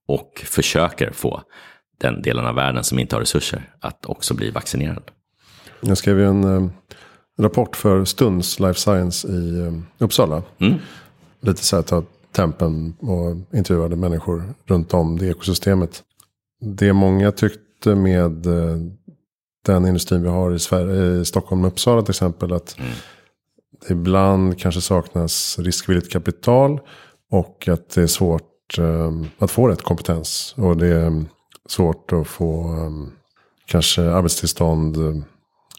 [0.09, 1.43] och försöker få
[2.01, 5.03] den delen av världen som inte har resurser att också bli vaccinerad.
[5.81, 6.71] Jag skrev ju en, eh,
[7.39, 10.43] rapport för Stunds Life Science i eh, Uppsala.
[10.59, 10.75] Mm.
[11.41, 16.03] Lite så här ta tempen och intervjuade människor runt om det ekosystemet.
[16.61, 18.77] Det många tyckte med eh,
[19.67, 22.53] den industrin vi har i, Sverige, i Stockholm och Uppsala till exempel.
[22.53, 22.91] Att Mm.
[23.89, 26.81] det ibland kanske saknas riskvilligt kapital.
[27.31, 30.55] Och att det är svårt eh, att få rätt kompetens.
[30.59, 31.25] Och det är
[31.69, 32.91] svårt att få eh,
[33.67, 34.97] kanske arbetstillstånd,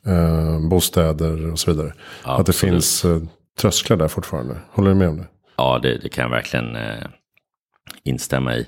[0.06, 1.94] eh, bostäder och så vidare.
[2.26, 2.74] Ja, att det absolut.
[2.74, 3.22] finns eh,
[3.60, 4.58] trösklar där fortfarande.
[4.72, 5.28] Håller du med om det?
[5.58, 7.08] Ja, det, det kan jag verkligen eh,
[8.04, 8.66] instämma i.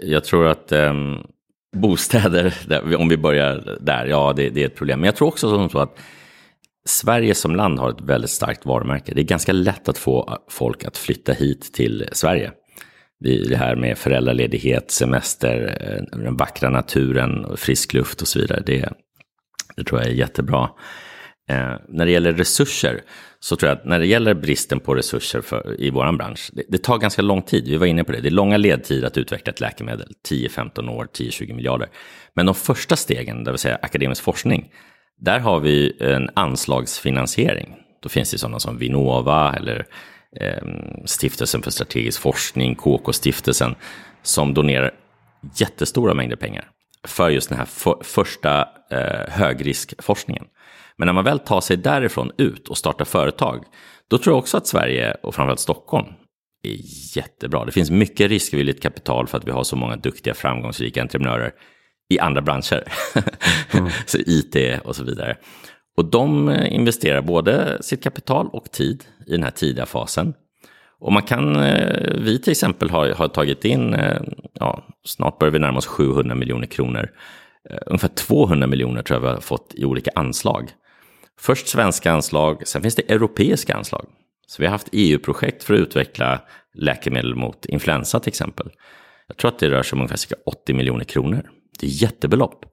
[0.00, 0.92] Jag tror att eh,
[1.76, 2.54] bostäder,
[2.96, 5.00] om vi börjar där, ja det, det är ett problem.
[5.00, 5.98] Men jag tror också som så att
[6.86, 9.14] Sverige som land har ett väldigt starkt varumärke.
[9.14, 12.52] Det är ganska lätt att få folk att flytta hit till Sverige.
[13.20, 18.62] Det här med föräldraledighet, semester, eh, den vackra naturen, frisk luft och så vidare.
[18.66, 18.88] Det,
[19.76, 20.70] det tror jag är jättebra.
[21.50, 23.00] Eh, när det gäller resurser
[23.46, 26.62] så tror jag att när det gäller bristen på resurser för, i vår bransch, det,
[26.68, 29.18] det tar ganska lång tid, vi var inne på det, det är långa ledtider att
[29.18, 31.88] utveckla ett läkemedel, 10-15 år, 10-20 miljarder.
[32.34, 34.68] Men de första stegen, det vill säga akademisk forskning,
[35.20, 37.74] där har vi en anslagsfinansiering.
[38.02, 39.86] Då finns det sådana som Vinnova eller
[40.40, 40.68] eh,
[41.04, 43.74] Stiftelsen för strategisk forskning, KK-stiftelsen,
[44.22, 44.90] som donerar
[45.56, 46.68] jättestora mängder pengar
[47.04, 50.44] för just den här för, första eh, högriskforskningen.
[50.98, 53.64] Men när man väl tar sig därifrån ut och startar företag,
[54.10, 56.06] då tror jag också att Sverige och framförallt Stockholm
[56.62, 56.76] är
[57.16, 57.64] jättebra.
[57.64, 61.52] Det finns mycket riskvilligt kapital för att vi har så många duktiga, framgångsrika entreprenörer
[62.08, 62.84] i andra branscher.
[64.06, 65.36] så IT och så vidare.
[65.96, 70.34] Och de eh, investerar både sitt kapital och tid i den här tidiga fasen.
[71.00, 75.52] Och man kan, eh, vi till exempel har, har tagit in, eh, ja, snart börjar
[75.52, 77.10] vi närma oss 700 miljoner kronor.
[77.86, 80.70] Ungefär 200 miljoner tror jag vi har fått i olika anslag.
[81.40, 84.06] Först svenska anslag, sen finns det europeiska anslag.
[84.46, 86.40] Så vi har haft EU-projekt för att utveckla
[86.74, 88.70] läkemedel mot influensa till exempel.
[89.26, 91.50] Jag tror att det rör sig om ungefär cirka 80 miljoner kronor.
[91.80, 92.64] Det är jättebelopp.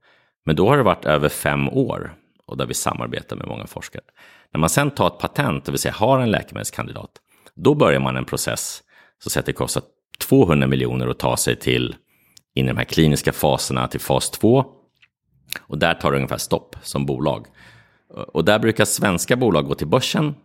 [0.46, 4.04] Men då har det varit över fem år och där vi samarbetar med många forskare.
[4.54, 7.12] När man sen tar ett patent, det vill säga har en läkemedelskandidat,
[7.56, 8.84] då börjar man en process
[9.24, 9.84] så att det kostar
[10.20, 11.96] 200 miljoner att ta sig till
[12.56, 14.66] in i de här kliniska faserna till fas 2.
[15.62, 17.48] Och där tar det ungefär stopp som bolag.
[18.14, 20.36] Och där brukar svenska bolag gå till börsen,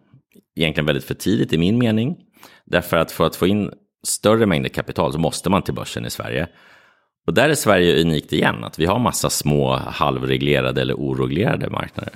[0.56, 2.16] egentligen väldigt för tidigt i min mening.
[2.64, 3.70] Därför att för att få in
[4.06, 6.48] större mängder kapital så måste man till börsen i Sverige.
[7.26, 12.12] Och där är Sverige unikt igen, att vi har massa små halvreglerade eller oreglerade marknader.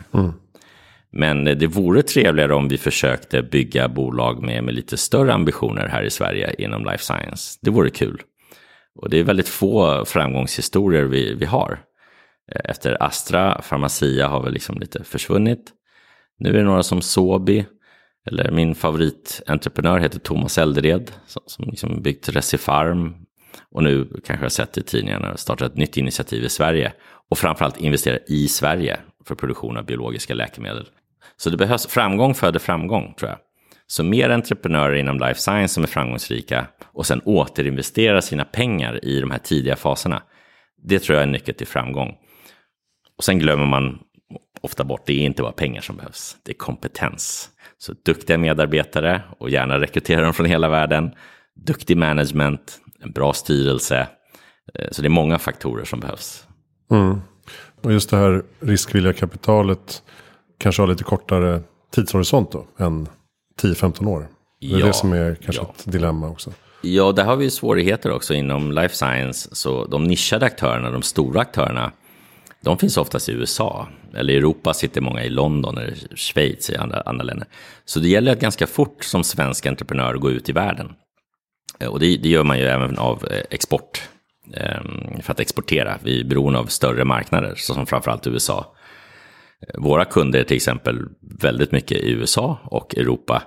[1.13, 6.03] Men det vore trevligare om vi försökte bygga bolag med, med lite större ambitioner här
[6.03, 7.59] i Sverige inom life science.
[7.63, 8.23] Det vore kul.
[8.95, 11.79] Och det är väldigt få framgångshistorier vi, vi har.
[12.55, 15.73] Eh, efter Astra, Pharmacia har väl liksom lite försvunnit.
[16.39, 17.67] Nu är det några som Sobi,
[18.31, 23.15] eller min favoritentreprenör heter Thomas Eldered, som, som liksom byggt Recipharm.
[23.71, 26.93] Och nu kanske jag har sett i tidningarna startat ett nytt initiativ i Sverige.
[27.31, 30.89] Och framförallt investera i Sverige för produktion av biologiska läkemedel.
[31.37, 33.39] Så det behövs, framgång föder framgång tror jag.
[33.87, 39.21] Så mer entreprenörer inom life science som är framgångsrika och sen återinvesterar sina pengar i
[39.21, 40.23] de här tidiga faserna.
[40.83, 42.17] Det tror jag är nyckeln till framgång.
[43.17, 43.99] Och sen glömmer man
[44.61, 47.49] ofta bort, det är inte bara pengar som behövs, det är kompetens.
[47.79, 51.11] Så duktiga medarbetare och gärna rekrytera dem från hela världen.
[51.67, 54.09] Duktig management, en bra styrelse.
[54.91, 56.47] Så det är många faktorer som behövs.
[56.91, 57.21] Mm.
[57.83, 60.03] Och just det här riskvilliga kapitalet
[60.59, 63.09] kanske har lite kortare tidshorisont då än
[63.63, 64.29] 10-15 år.
[64.61, 65.75] Det är Ja, det som är kanske ja.
[65.79, 66.53] ett dilemma också.
[66.83, 69.55] Ja, där har vi ju svårigheter också inom life science.
[69.55, 71.93] Så de nischade aktörerna, de stora aktörerna,
[72.63, 73.89] de finns oftast i USA.
[74.15, 77.49] Eller i Europa sitter många i London eller Schweiz i andra, andra länder.
[77.85, 80.93] Så det gäller att ganska fort som svensk entreprenör gå ut i världen.
[81.79, 84.09] Eh, och det, det gör man ju även av eh, export.
[84.55, 85.99] Ehm, för att exportera.
[86.03, 88.75] Vi är beroende av större marknader, såsom framförallt USA.
[89.69, 90.99] Eh, våra kunder är till exempel
[91.41, 93.43] väldigt mycket i USA och Europa.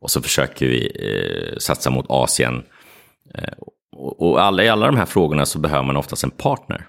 [0.00, 2.62] Och så försöker vi satsa mot Asien.
[3.58, 6.86] Och och alla, i alla de här frågorna så behöver man oftast en partner.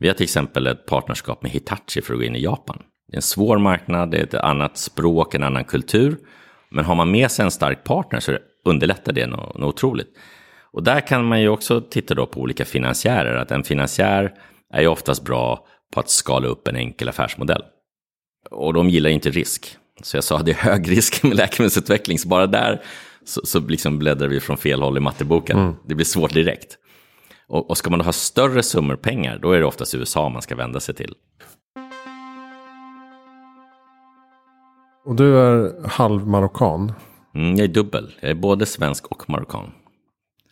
[0.00, 2.82] Vi har till exempel ett partnerskap med Hitachi för att gå in i Japan.
[3.08, 6.16] Det är en svår marknad, det är ett annat språk, en annan kultur.
[6.70, 10.08] Men har man med sig en stark partner så underlättar det något, något otroligt.
[10.72, 13.36] Och där kan man ju också titta då på olika finansiärer.
[13.36, 14.32] Att en finansiär
[14.74, 17.62] är ju oftast bra på att skala upp en enkel affärsmodell.
[18.50, 19.76] Och de gillar inte risk.
[20.02, 22.18] Så jag sa att det är hög risk med läkemedelsutveckling.
[22.18, 22.82] Så bara där
[23.24, 25.76] så, så liksom bläddrar vi från fel håll i matteboken.
[25.86, 26.76] Det blir svårt direkt.
[27.50, 30.42] Och, och ska man då ha större summor pengar, då är det oftast USA man
[30.42, 31.14] ska vända sig till.
[35.04, 36.92] Och du är halv marockan.
[37.34, 38.14] Mm, jag är dubbel.
[38.20, 39.72] Jag är både svensk och marockan.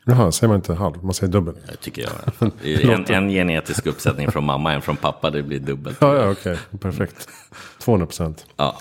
[0.05, 1.05] Jaha, säger man inte halv?
[1.05, 1.55] Man säger dubbel?
[1.67, 2.51] Det tycker jag.
[2.99, 5.31] En, en genetisk uppsättning från mamma, en från pappa.
[5.31, 5.99] Det blir dubbelt.
[6.01, 6.59] Ja, ja okej.
[6.81, 7.29] Perfekt.
[7.79, 8.47] 200 procent.
[8.57, 8.79] Ja.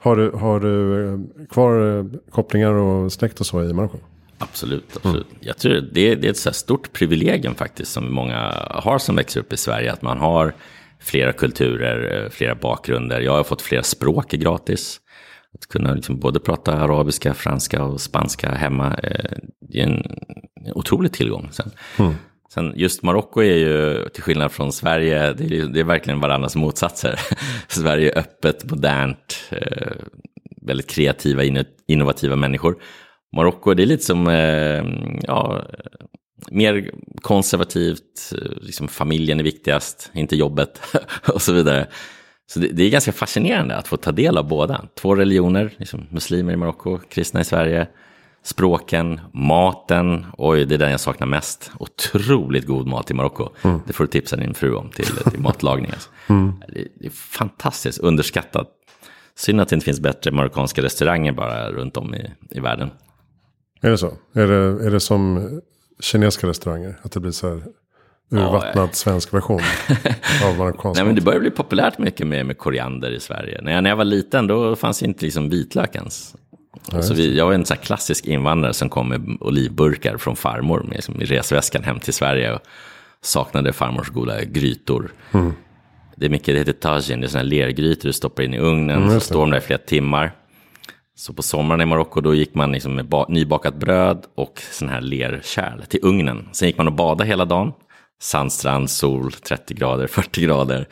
[0.00, 1.18] Har du, har du eh,
[1.50, 3.98] kvar eh, kopplingar och släkt och så i Marocko?
[4.38, 5.26] Absolut, absolut.
[5.40, 9.16] Jag tror det är, det är ett så stort privilegium faktiskt som många har som
[9.16, 9.92] växer upp i Sverige.
[9.92, 10.54] Att man har
[11.00, 13.20] flera kulturer, eh, flera bakgrunder.
[13.20, 15.00] Jag har fått flera språk gratis.
[15.54, 18.94] Att kunna liksom både prata arabiska, franska och spanska hemma.
[19.02, 20.02] eh, Det är en
[20.74, 21.48] otrolig tillgång.
[21.52, 21.70] Sen,
[22.54, 26.56] sen just Marocko är ju, till skillnad från Sverige, det är, det är verkligen varandras
[26.56, 27.20] motsatser.
[27.68, 29.92] Sverige är öppet, modernt, eh,
[30.62, 32.76] väldigt kreativa, inno- innovativa människor.
[33.36, 34.84] Marocko, det är lite som, eh,
[35.22, 35.62] ja,
[36.50, 40.80] mer konservativt, eh, liksom familjen är viktigast, inte jobbet
[41.34, 41.86] och så vidare.
[42.46, 44.84] Så det, det är ganska fascinerande att få ta del av båda.
[44.94, 47.86] Två religioner, liksom muslimer i Marocko, kristna i Sverige,
[48.42, 51.70] språken, maten, oj det är den jag saknar mest.
[51.78, 53.48] Otroligt god mat i Marocko.
[53.86, 55.90] Det får du tipsa din fru om till, till matlagning.
[55.92, 56.10] Alltså.
[56.68, 58.68] Det, det är fantastiskt underskattat.
[59.34, 62.90] Synd att det inte finns bättre marockanska restauranger bara runt om i, i världen.
[63.80, 64.12] Är det så?
[64.32, 65.50] Är det, är det som
[66.00, 66.94] kinesiska restauranger?
[67.02, 67.62] Att det blir så här
[68.30, 69.60] urvattnad svensk version
[70.44, 73.60] av marockansk Nej, men det börjar bli populärt mycket med, med koriander i Sverige.
[73.62, 76.34] När jag, när jag var liten då fanns inte liksom vitlök ens.
[77.00, 80.92] så vi, jag var en här klassisk invandrare som kom med olivburkar från farmor med,
[80.92, 82.54] liksom, i resväskan hem till Sverige.
[82.54, 82.60] Och
[83.20, 85.12] saknade farmors goda grytor.
[86.16, 89.08] Det är mycket, det heter tajin, det är här lergrytor du stoppar in i ugnen.
[89.08, 89.34] så just det.
[89.34, 90.32] står de där i flera timmar.
[91.18, 94.88] Så på sommaren i Marocko då gick man liksom med ba- nybakat bröd och sån
[94.88, 96.48] här lerkärl till ugnen.
[96.52, 97.72] Sen gick man och badade hela dagen.
[98.20, 100.88] Sandstrand, sol, 30 grader, 40 grader.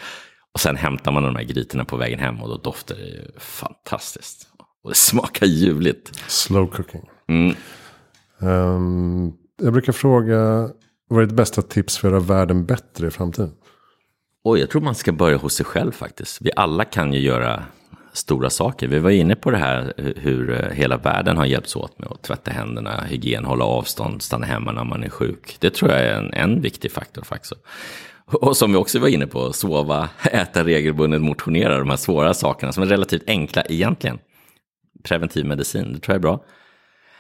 [0.54, 3.22] Och sen hämtar man de här grytorna på vägen hem och då doftar det ju
[3.38, 4.48] fantastiskt.
[4.84, 6.12] Och det smakar ljuvligt.
[6.28, 7.08] Slow cooking.
[7.28, 7.54] Mm.
[8.40, 10.70] Ehm, jag brukar fråga,
[11.08, 13.52] vad är ditt bästa tips för att göra världen bättre i framtiden?
[14.44, 16.38] Oj, jag tror man ska börja hos sig själv faktiskt.
[16.40, 17.62] Vi alla kan ju göra
[18.16, 18.88] stora saker.
[18.88, 22.22] Vi var inne på det här hur eh, hela världen har hjälpts åt med att
[22.22, 25.56] tvätta händerna, hygien, hålla avstånd, stanna hemma när man är sjuk.
[25.60, 27.52] Det tror jag är en, en viktig faktor faktiskt.
[28.24, 32.72] Och som vi också var inne på, sova, äta regelbundet, motionera, de här svåra sakerna
[32.72, 34.18] som är relativt enkla egentligen.
[35.04, 36.44] Preventiv medicin, det tror jag är bra.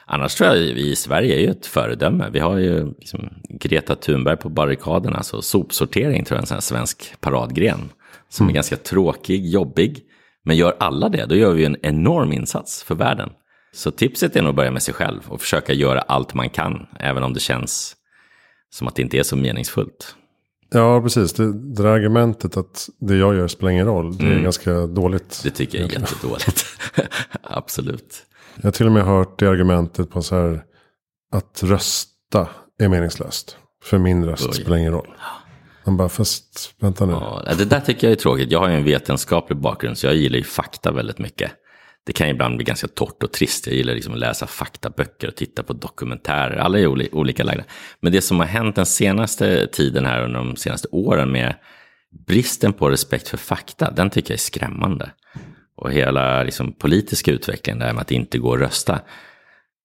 [0.06, 2.28] Annars tror jag vi i Sverige är ju ett föredöme.
[2.32, 6.62] Vi har ju liksom Greta Thunberg på barrikaderna, så sopsortering tror jag är en sån
[6.62, 7.90] svensk paradgren.
[8.28, 10.02] Som är ganska tråkig, jobbig.
[10.46, 13.30] Men gör alla det, då gör vi en enorm insats för världen.
[13.72, 16.86] Så tipset är nog att börja med sig själv och försöka göra allt man kan,
[17.00, 17.96] även om det känns
[18.70, 20.16] som att det inte är så meningsfullt.
[20.70, 21.32] Ja, precis.
[21.32, 25.40] Det, det där argumentet att det jag gör spelar ingen roll, det är ganska dåligt.
[25.44, 26.64] Det tycker jag är jättedåligt.
[27.42, 28.26] Absolut.
[28.56, 30.62] Jag har till och med hört det argumentet på så här
[31.32, 33.56] att rösta är meningslöst.
[33.84, 34.54] För min röst Oj.
[34.54, 35.08] spelar ingen roll.
[35.86, 37.12] Man bara, fast vänta nu.
[37.12, 38.50] Ja, det där tycker jag är tråkigt.
[38.50, 41.52] Jag har ju en vetenskaplig bakgrund, så jag gillar ju fakta väldigt mycket.
[42.06, 43.66] Det kan ibland bli ganska torrt och trist.
[43.66, 46.56] Jag gillar liksom att läsa faktaböcker och titta på dokumentärer.
[46.56, 47.64] Alla är oli- olika lagda.
[48.00, 51.54] Men det som har hänt den senaste tiden här under de senaste åren med
[52.26, 55.10] bristen på respekt för fakta, den tycker jag är skrämmande.
[55.76, 59.00] Och hela liksom, politiska utvecklingen där med att inte gå och rösta.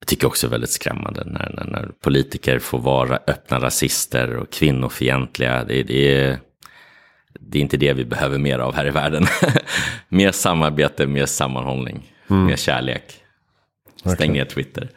[0.01, 4.49] Jag tycker också är väldigt skrämmande när, när, när politiker får vara öppna rasister och
[4.49, 5.63] kvinnofientliga.
[5.63, 6.39] Det, det, är,
[7.39, 9.25] det är inte det vi behöver mer av här i världen.
[10.09, 13.03] mer samarbete, mer sammanhållning, mer kärlek.
[14.05, 14.89] Stäng ner Twitter.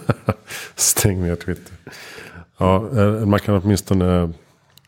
[0.74, 1.74] Stäng ner Twitter.
[2.58, 4.32] Ja, eh, man kan åtminstone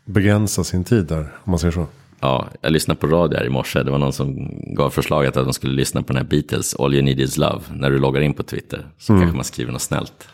[0.05, 1.87] begränsa sin tid där, om man säger så.
[2.25, 3.83] Ja, jag lyssnade på radio här i morse.
[3.83, 6.95] Det var någon som gav förslaget att de skulle lyssna på den här Beatles, All
[6.95, 8.87] You Need Is Love, när du loggar in på Twitter.
[8.99, 10.29] Så kanske man skriver något snällt.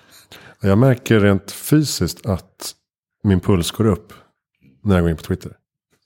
[0.60, 2.74] Jag märker rent fysiskt att
[3.24, 4.12] min puls går upp
[4.84, 5.52] när jag går in på Twitter.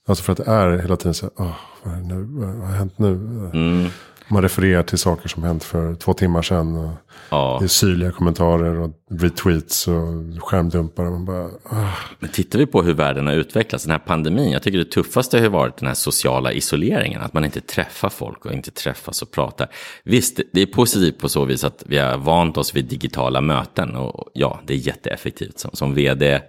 [0.08, 2.22] Alltså för att det är hela tiden så här, "Åh, vad, är nu?
[2.22, 3.12] vad har hänt nu?
[3.54, 3.86] Mm.
[4.28, 6.96] Man refererar till saker som hänt för två timmar sedan.
[7.30, 9.94] Ja, det är syrliga kommentarer och retweets och
[10.38, 11.04] skärmdumpar.
[11.04, 11.92] Och man bara, ah.
[12.18, 15.40] men tittar vi på hur världen har utvecklats, den här pandemin, jag tycker det tuffaste
[15.40, 19.30] har varit den här sociala isoleringen, att man inte träffar folk och inte träffas och
[19.30, 19.68] pratar.
[20.04, 23.96] Visst, det är positivt på så vis att vi har vant oss vid digitala möten
[23.96, 25.58] och ja, det är jätteeffektivt.
[25.58, 26.40] Som, som vd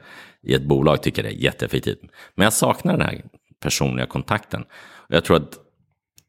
[0.43, 1.99] i ett bolag tycker jag det är jätteeffektivt.
[2.35, 3.21] Men jag saknar den här
[3.59, 4.61] personliga kontakten.
[5.07, 5.57] Och jag tror att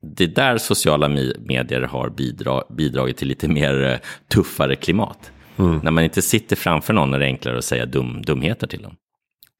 [0.02, 5.30] det är där sociala medier har bidra, bidragit till lite mer eh, tuffare klimat.
[5.82, 8.94] När man inte sitter framför någon är det enklare att säga dum, dumheter till dem.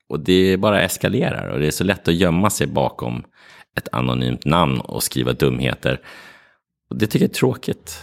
[0.09, 3.25] Och det bara eskalerar och det är så lätt att gömma sig bakom
[3.77, 6.01] ett anonymt namn och skriva dumheter.
[6.91, 8.03] Och det tycker jag är tråkigt.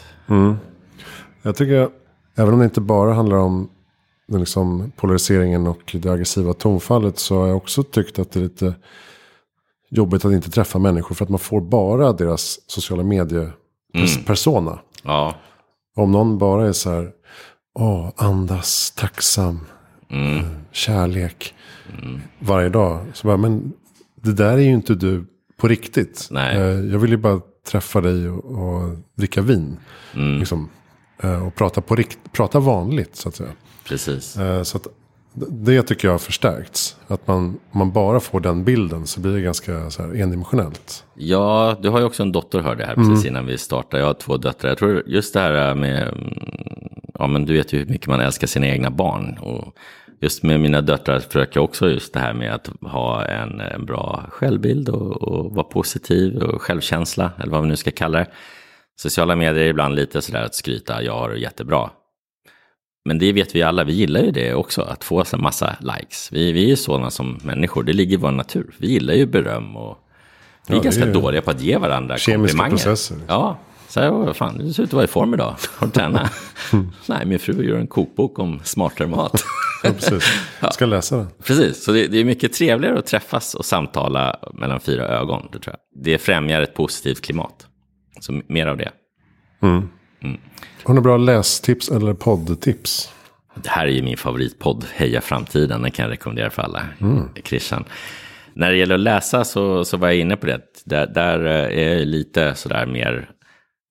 [1.42, 1.90] Jag tycker,
[2.36, 3.70] även om det inte bara handlar om
[4.28, 7.20] den liksom polariseringen och det aggressiva tonfallet.
[7.20, 8.76] Så har jag också tyckt att det är lite
[9.96, 11.16] jobbigt att inte träffa människor.
[11.16, 14.80] För att man får bara deras sociala medie-persona.
[15.04, 15.36] Ja,
[15.96, 17.12] Om någon bara är så här,
[17.80, 19.60] åh, andas, tacksam,
[20.10, 20.38] Mm.
[20.38, 21.54] eh, kärlek.
[22.40, 23.06] Varje dag.
[23.14, 23.74] Så bara, men
[24.22, 25.26] det där är ju inte du
[25.58, 26.28] på riktigt.
[26.32, 26.58] Nej.
[26.58, 29.78] Eh, Jag vill ju bara träffa dig och, och dricka vin.
[30.16, 30.40] Mm.
[30.40, 30.70] Liksom,
[31.24, 33.50] eh, och prata, på rikt, prata vanligt så att säga.
[33.88, 34.38] precis.
[34.64, 34.88] Så att
[35.36, 36.98] det tycker jag har förstärkts.
[37.08, 41.06] Att man, om man bara får den bilden så blir det ganska så här endimensionellt.
[41.14, 44.04] Ja, du har ju också en dotter hörde jag här precis innan vi startade.
[44.04, 44.70] Jag har två döttrar.
[44.70, 46.40] Jag tror just det här med, mm,
[47.14, 49.38] ja men du vet ju hur mycket man älskar sina egna barn.
[49.38, 49.76] Och
[50.22, 53.86] just med mina döttrar försöker jag också just det här med att ha en, en
[53.86, 58.28] bra självbild och, och vara positiv och självkänsla, eller vad vi nu ska kalla det.
[58.96, 61.90] Sociala medier är ibland lite sådär att skryta, jag har det jättebra.
[63.06, 66.30] Men det vet vi alla, vi gillar ju det också, att få en massa likes.
[66.32, 68.76] Vi, vi är ju sådana som människor, det ligger i vår natur.
[68.78, 69.98] Vi gillar ju beröm och
[70.68, 72.70] vi är Ja, ganska är- dåliga på att ge varandra Kemiska komplimanger.
[72.70, 73.36] processer, liksom.
[73.36, 75.56] Ja, så här, "Åh, fan, du ser ut att vara i form idag.
[75.76, 76.32] Har du tränat?
[77.08, 79.44] Nej, min fru gör en kokbok om smartare mat.
[79.84, 80.34] Ja, precis.
[80.60, 81.28] Jag ska läsa den.
[81.44, 85.50] Precis, så det, det är mycket trevligare att träffas och samtala mellan fyra ögon.
[85.52, 86.04] Det, tror jag.
[86.04, 87.68] det främjar ett positivt klimat.
[88.20, 88.92] Så mer av det.
[90.84, 93.14] Har du bra lästips eller poddtips?
[93.56, 95.82] Det här är ju min favoritpodd, Heja Framtiden.
[95.82, 96.86] Den kan jag rekommendera för alla.
[97.44, 97.86] Christian.
[98.54, 100.62] När det gäller att läsa så, så var jag inne på det.
[100.86, 103.30] Där, där eh, är jag lite sådär mer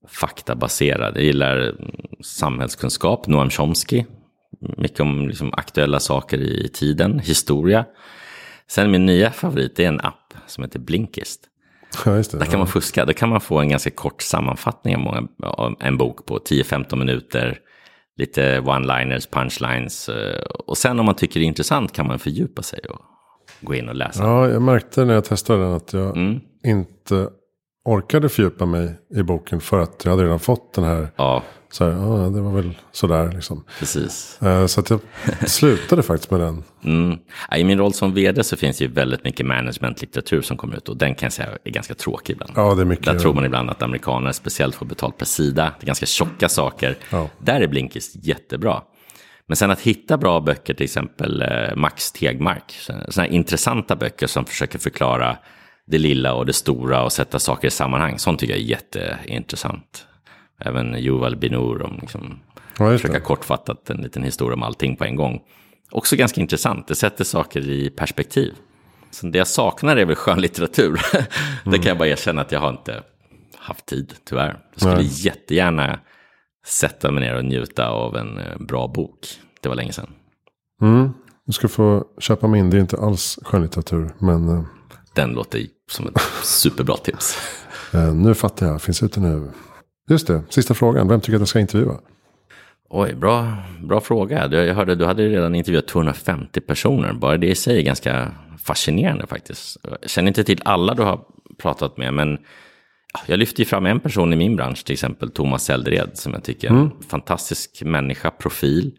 [0.09, 1.17] faktabaserad.
[1.17, 1.77] Jag gillar mm,
[2.21, 4.05] samhällskunskap, Noam Chomsky.
[4.77, 7.85] Mycket om liksom, aktuella saker i tiden, historia.
[8.69, 11.41] Sen min nya favorit är en app som heter Blinkist.
[12.05, 12.33] Ja, det.
[12.39, 13.05] Där kan man fuska.
[13.05, 16.97] Där kan man få en ganska kort sammanfattning av, många, av en bok på 10-15
[16.97, 17.59] minuter.
[18.17, 20.09] Lite one-liners, punchlines.
[20.09, 23.01] eh, Och sen om man tycker det är intressant kan man fördjupa sig och
[23.61, 24.23] gå in och läsa.
[24.25, 26.41] Ja, jag märkte när jag testade den att jag Mm.
[26.67, 27.29] inte
[27.85, 29.61] orkade fördjupa mig i boken.
[29.61, 32.71] För att jag hade redan fått den här, Ja, så här, ja, det var väl
[32.93, 33.65] sådär liksom.
[33.79, 34.43] precis.
[34.43, 35.01] Eh, Så att jag
[35.47, 36.65] slutade faktiskt med den.
[36.85, 37.19] Mm.
[37.57, 40.89] I min roll som vd så finns det ju väldigt mycket managementlitteratur som kommer ut.
[40.89, 42.53] Och den kan jag säga är ganska tråkig ibland.
[42.57, 43.05] Ja, det är mycket.
[43.05, 45.73] Där tror man ibland att amerikaner speciellt får betalt per sida.
[45.81, 46.97] Det är ganska tjocka saker.
[47.11, 47.29] Ja.
[47.39, 48.83] Där är Blinkist jättebra.
[49.47, 52.73] Men sen att hitta bra böcker, till exempel eh, Max Tegmark.
[52.81, 55.37] Sådana här intressanta böcker som försöker förklara
[55.87, 58.19] det lilla och det stora och sätta saker i sammanhang.
[58.19, 60.07] Sånt tycker jag är jätteintressant.
[60.65, 62.39] Även Yuval Binur om liksom
[62.79, 65.41] Ja, försöka kortfattat en liten historia om allting på en gång.
[65.91, 68.55] Också ganska intressant, det sätter saker i perspektiv.
[69.11, 71.01] Så det jag saknar är väl skönlitteratur.
[71.65, 73.03] det kan jag bara erkänna att jag har inte
[73.57, 74.59] haft tid, tyvärr.
[74.73, 75.27] Jag skulle Nej.
[75.27, 75.99] jättegärna
[76.67, 79.19] sätta mig ner och njuta av en eh, bra bok.
[79.61, 80.11] Det var länge sedan.
[80.83, 81.13] Mm.
[81.47, 84.11] Du ska få köpa min, det är inte alls skönlitteratur.
[84.19, 84.65] Men eh,
[85.15, 87.39] Den låter som ett superbra tips.
[87.93, 89.51] eh, nu fattar jag, finns ute nu.
[90.09, 91.09] Just det, sista frågan.
[91.09, 91.99] Vem tycker att jag ska intervjua?
[92.95, 94.49] Oj, bra, bra fråga.
[94.49, 97.13] Du, jag hörde, du hade redan intervjuat 250 personer.
[97.13, 98.35] Bara det i sig är ganska
[98.65, 99.77] fascinerande faktiskt.
[100.01, 101.21] Jag känner inte till alla du har
[101.59, 102.39] pratat med, men
[103.15, 106.33] ja, jag lyfter ju fram en person i min bransch, till exempel Thomas Seldered, som
[106.33, 108.93] jag tycker är en fantastisk människa, profil.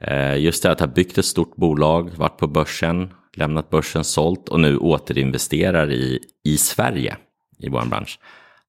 [0.00, 4.48] Eh, just det att ha byggt ett stort bolag, varit på börsen, lämnat börsen, sålt
[4.48, 7.16] och nu återinvesterar i, i Sverige,
[7.58, 8.18] i vår bransch.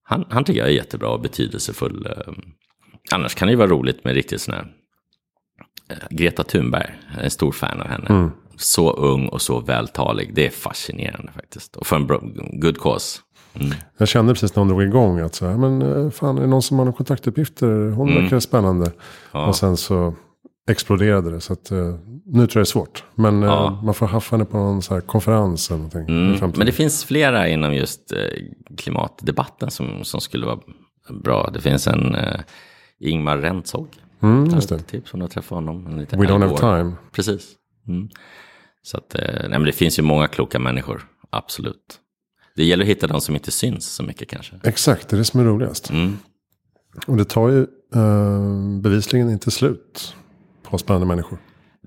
[0.07, 2.05] Han, han tycker jag är jättebra och betydelsefull.
[2.05, 2.33] eh,
[3.11, 4.67] Annars kan det ju vara roligt med riktigt sån här
[5.89, 8.29] eh, Greta Thunberg, jag är en stor fan av henne.
[8.57, 11.75] Så ung och så vältalig, det är fascinerande faktiskt.
[11.75, 13.19] Och för en good cause.
[13.97, 16.47] Jag kände precis när hon drog igång att så här, men eh, fan är det
[16.47, 17.89] någon som har några kontaktuppgifter?
[17.91, 18.23] Hon Mm.
[18.23, 18.91] verkar spännande.
[19.31, 20.13] Och sen så
[20.67, 21.41] exploderade det.
[21.41, 21.78] Så att, eh,
[22.25, 23.04] nu tror jag det är svårt.
[23.15, 23.82] Men eh, Ja.
[23.84, 26.15] man får haffa henne på någon så här konferens eller någonting.
[26.17, 26.51] Mm.
[26.56, 28.19] Men det finns flera inom just eh,
[28.78, 30.60] klimatdebatten som, som skulle vara
[31.23, 31.49] bra.
[31.54, 32.15] Det finns en
[32.99, 33.88] Ingmar Rentzhog.
[34.21, 34.80] Mm, just det.
[34.80, 35.88] Tips om du har träffat honom.
[35.88, 36.95] En liten We don't have time.
[37.12, 37.51] Precis.
[37.88, 38.10] Mm.
[38.82, 41.99] Så att, nej, men det finns ju många kloka människor, absolut.
[42.56, 44.56] Det gäller att hitta de som inte syns så mycket kanske.
[44.63, 45.89] Exakt, det är det som är roligast.
[45.89, 46.17] Mm.
[47.08, 47.67] Och det tar ju
[48.82, 50.15] bevisligen inte slut
[50.69, 51.38] på spännande människor.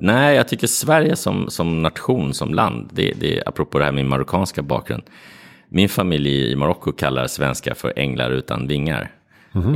[0.00, 4.04] Nej, jag tycker Sverige som, som nation, som land, det, det, apropå det här med
[4.04, 5.02] min marockanska bakgrund.
[5.68, 9.10] Min familj i Marocko kallar svenskar för änglar utan vingar.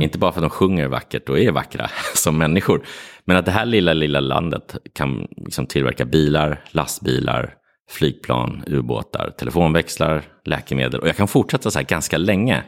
[0.01, 2.85] Inte bara för att de sjunger vackert och är vackra som människor.
[3.25, 7.55] Men att det här lilla, lilla landet kan liksom tillverka bilar, lastbilar,
[7.89, 10.99] flygplan, ubåtar, telefonväxlar, läkemedel.
[10.99, 12.63] Och jag kan fortsätta så här ganska länge.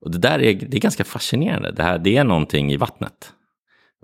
[0.00, 1.72] Och det där är, det är ganska fascinerande.
[1.72, 3.32] Det, här, det är någonting i vattnet.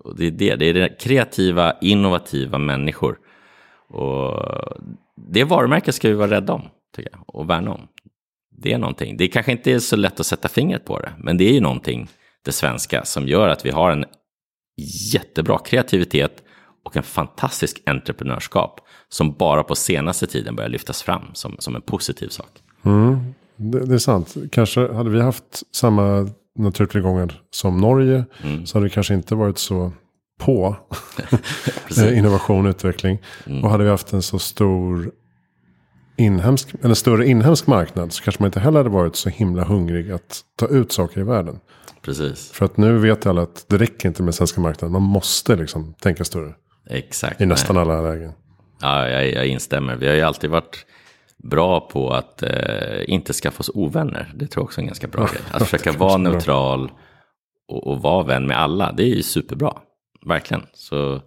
[0.04, 3.18] Och det är det, det är det kreativa, innovativa människor.
[3.88, 4.44] Och
[5.16, 6.62] det varumärket ska vi vara rädda om,
[6.96, 7.88] tycker jag, och värna om.
[8.62, 9.16] Det är någonting.
[9.16, 11.60] Det kanske inte är så lätt att sätta fingret på det, men det är ju
[11.60, 12.08] någonting,
[12.44, 14.04] det svenska, som gör att vi har en
[15.12, 16.42] jättebra kreativitet
[16.84, 21.82] och en fantastisk entreprenörskap som bara på senaste tiden börjar lyftas fram som, som en
[21.82, 22.50] positiv sak.
[22.82, 24.36] Mm, det, det, är sant.
[24.52, 26.28] Kanske hade vi haft samma
[26.58, 28.66] naturtillgångar som Norge mm.
[28.66, 29.92] så hade det kanske inte varit så
[30.40, 30.76] på
[32.14, 33.18] innovation och utveckling.
[33.46, 33.64] Mm.
[33.64, 35.10] Och hade vi haft en så stor
[36.16, 40.12] inhemsk, en större inhemsk marknad så kanske man inte heller hade varit så himla hungrig
[40.12, 41.60] att ta ut saker i världen.
[42.02, 42.50] Precis.
[42.50, 44.92] För att nu vet alla att det räcker inte med svenska marknaden.
[44.92, 46.54] Man måste liksom tänka större.
[46.90, 47.40] Exakt.
[47.40, 47.82] I nästan nej.
[47.82, 48.32] alla lägen.
[48.80, 49.96] Ja, jag, jag, instämmer.
[49.96, 50.86] Vi har ju alltid varit
[51.42, 54.32] bra på att eh, inte skaffa oss ovänner.
[54.34, 55.42] Det tror jag också är en ganska bra grej.
[55.50, 56.92] Att försöka vara neutral
[57.68, 58.92] och, och vara vän med alla.
[58.92, 59.72] Det är ju superbra.
[60.26, 60.66] Verkligen.
[60.72, 61.20] Så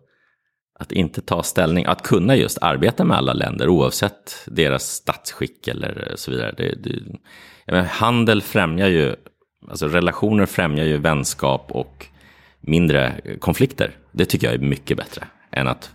[0.79, 6.13] att inte ta ställning, att kunna just arbeta med alla länder oavsett deras statsskick eller
[6.15, 6.53] så vidare.
[6.57, 6.91] Det, det,
[7.67, 9.15] menar, handel främjar ju,
[9.69, 12.05] alltså relationer främjar ju vänskap och
[12.61, 13.91] mindre konflikter.
[14.11, 15.91] Det tycker jag är mycket bättre än att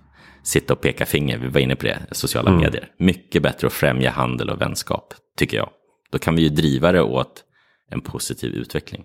[0.49, 1.39] sitta och peka finger.
[1.39, 2.63] Vi var inne på det, sociala mm.
[2.63, 2.91] medier.
[2.99, 5.71] Mycket bättre att främja handel och vänskap, tycker jag.
[6.11, 7.45] Då kan vi ju driva det åt
[7.91, 9.05] en positiv utveckling.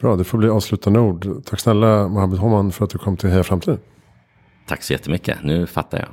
[0.00, 1.44] Bra, det får bli avslutande ord.
[1.44, 3.78] Tack snälla Mohammed Homan för att du kom till Heja Framtiden.
[4.66, 6.08] Tack så jättemycket, nu fattar jag.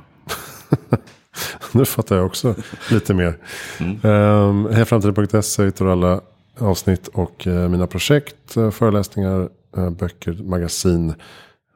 [1.72, 2.54] nu fattar jag också
[2.90, 3.38] lite mer.
[3.80, 4.04] Mm.
[4.04, 6.20] Um, Hejaframtiden.se hittar du alla
[6.58, 9.48] avsnitt och uh, mina projekt, uh, föreläsningar,
[9.78, 11.14] uh, böcker, magasin.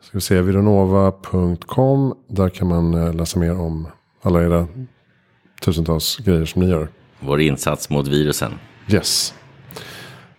[0.05, 2.15] Ska vi se, vironova.com.
[2.29, 3.89] Där kan man läsa mer om
[4.23, 4.67] alla era
[5.61, 6.89] tusentals grejer som ni gör.
[7.21, 8.53] Vår insats mot virusen.
[8.89, 9.35] Yes.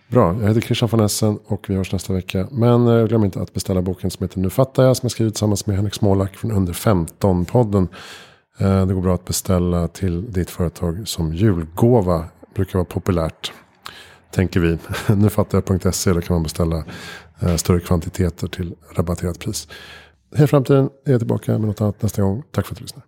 [0.08, 2.48] Bra, jag heter Christian von Essen och vi hörs nästa vecka.
[2.50, 4.96] Men eh, glöm inte att beställa boken som heter Nu fattar jag.
[4.96, 7.88] Som jag skrivit tillsammans med Henrik Smålak från Under 15-podden.
[8.58, 12.24] Eh, det går bra att beställa till ditt företag som julgåva.
[12.54, 13.52] Brukar vara populärt.
[14.30, 14.78] Tänker vi.
[15.14, 16.12] Nu fattar jag.se.
[16.12, 16.84] Då kan man beställa eh,
[17.40, 19.68] Eh, större kvantiteter till rabatterat pris.
[20.34, 20.90] Hej framtiden.
[21.04, 22.42] Jag är tillbaka med något annat nästa gång.
[22.50, 23.06] Tack för att du lyssnade.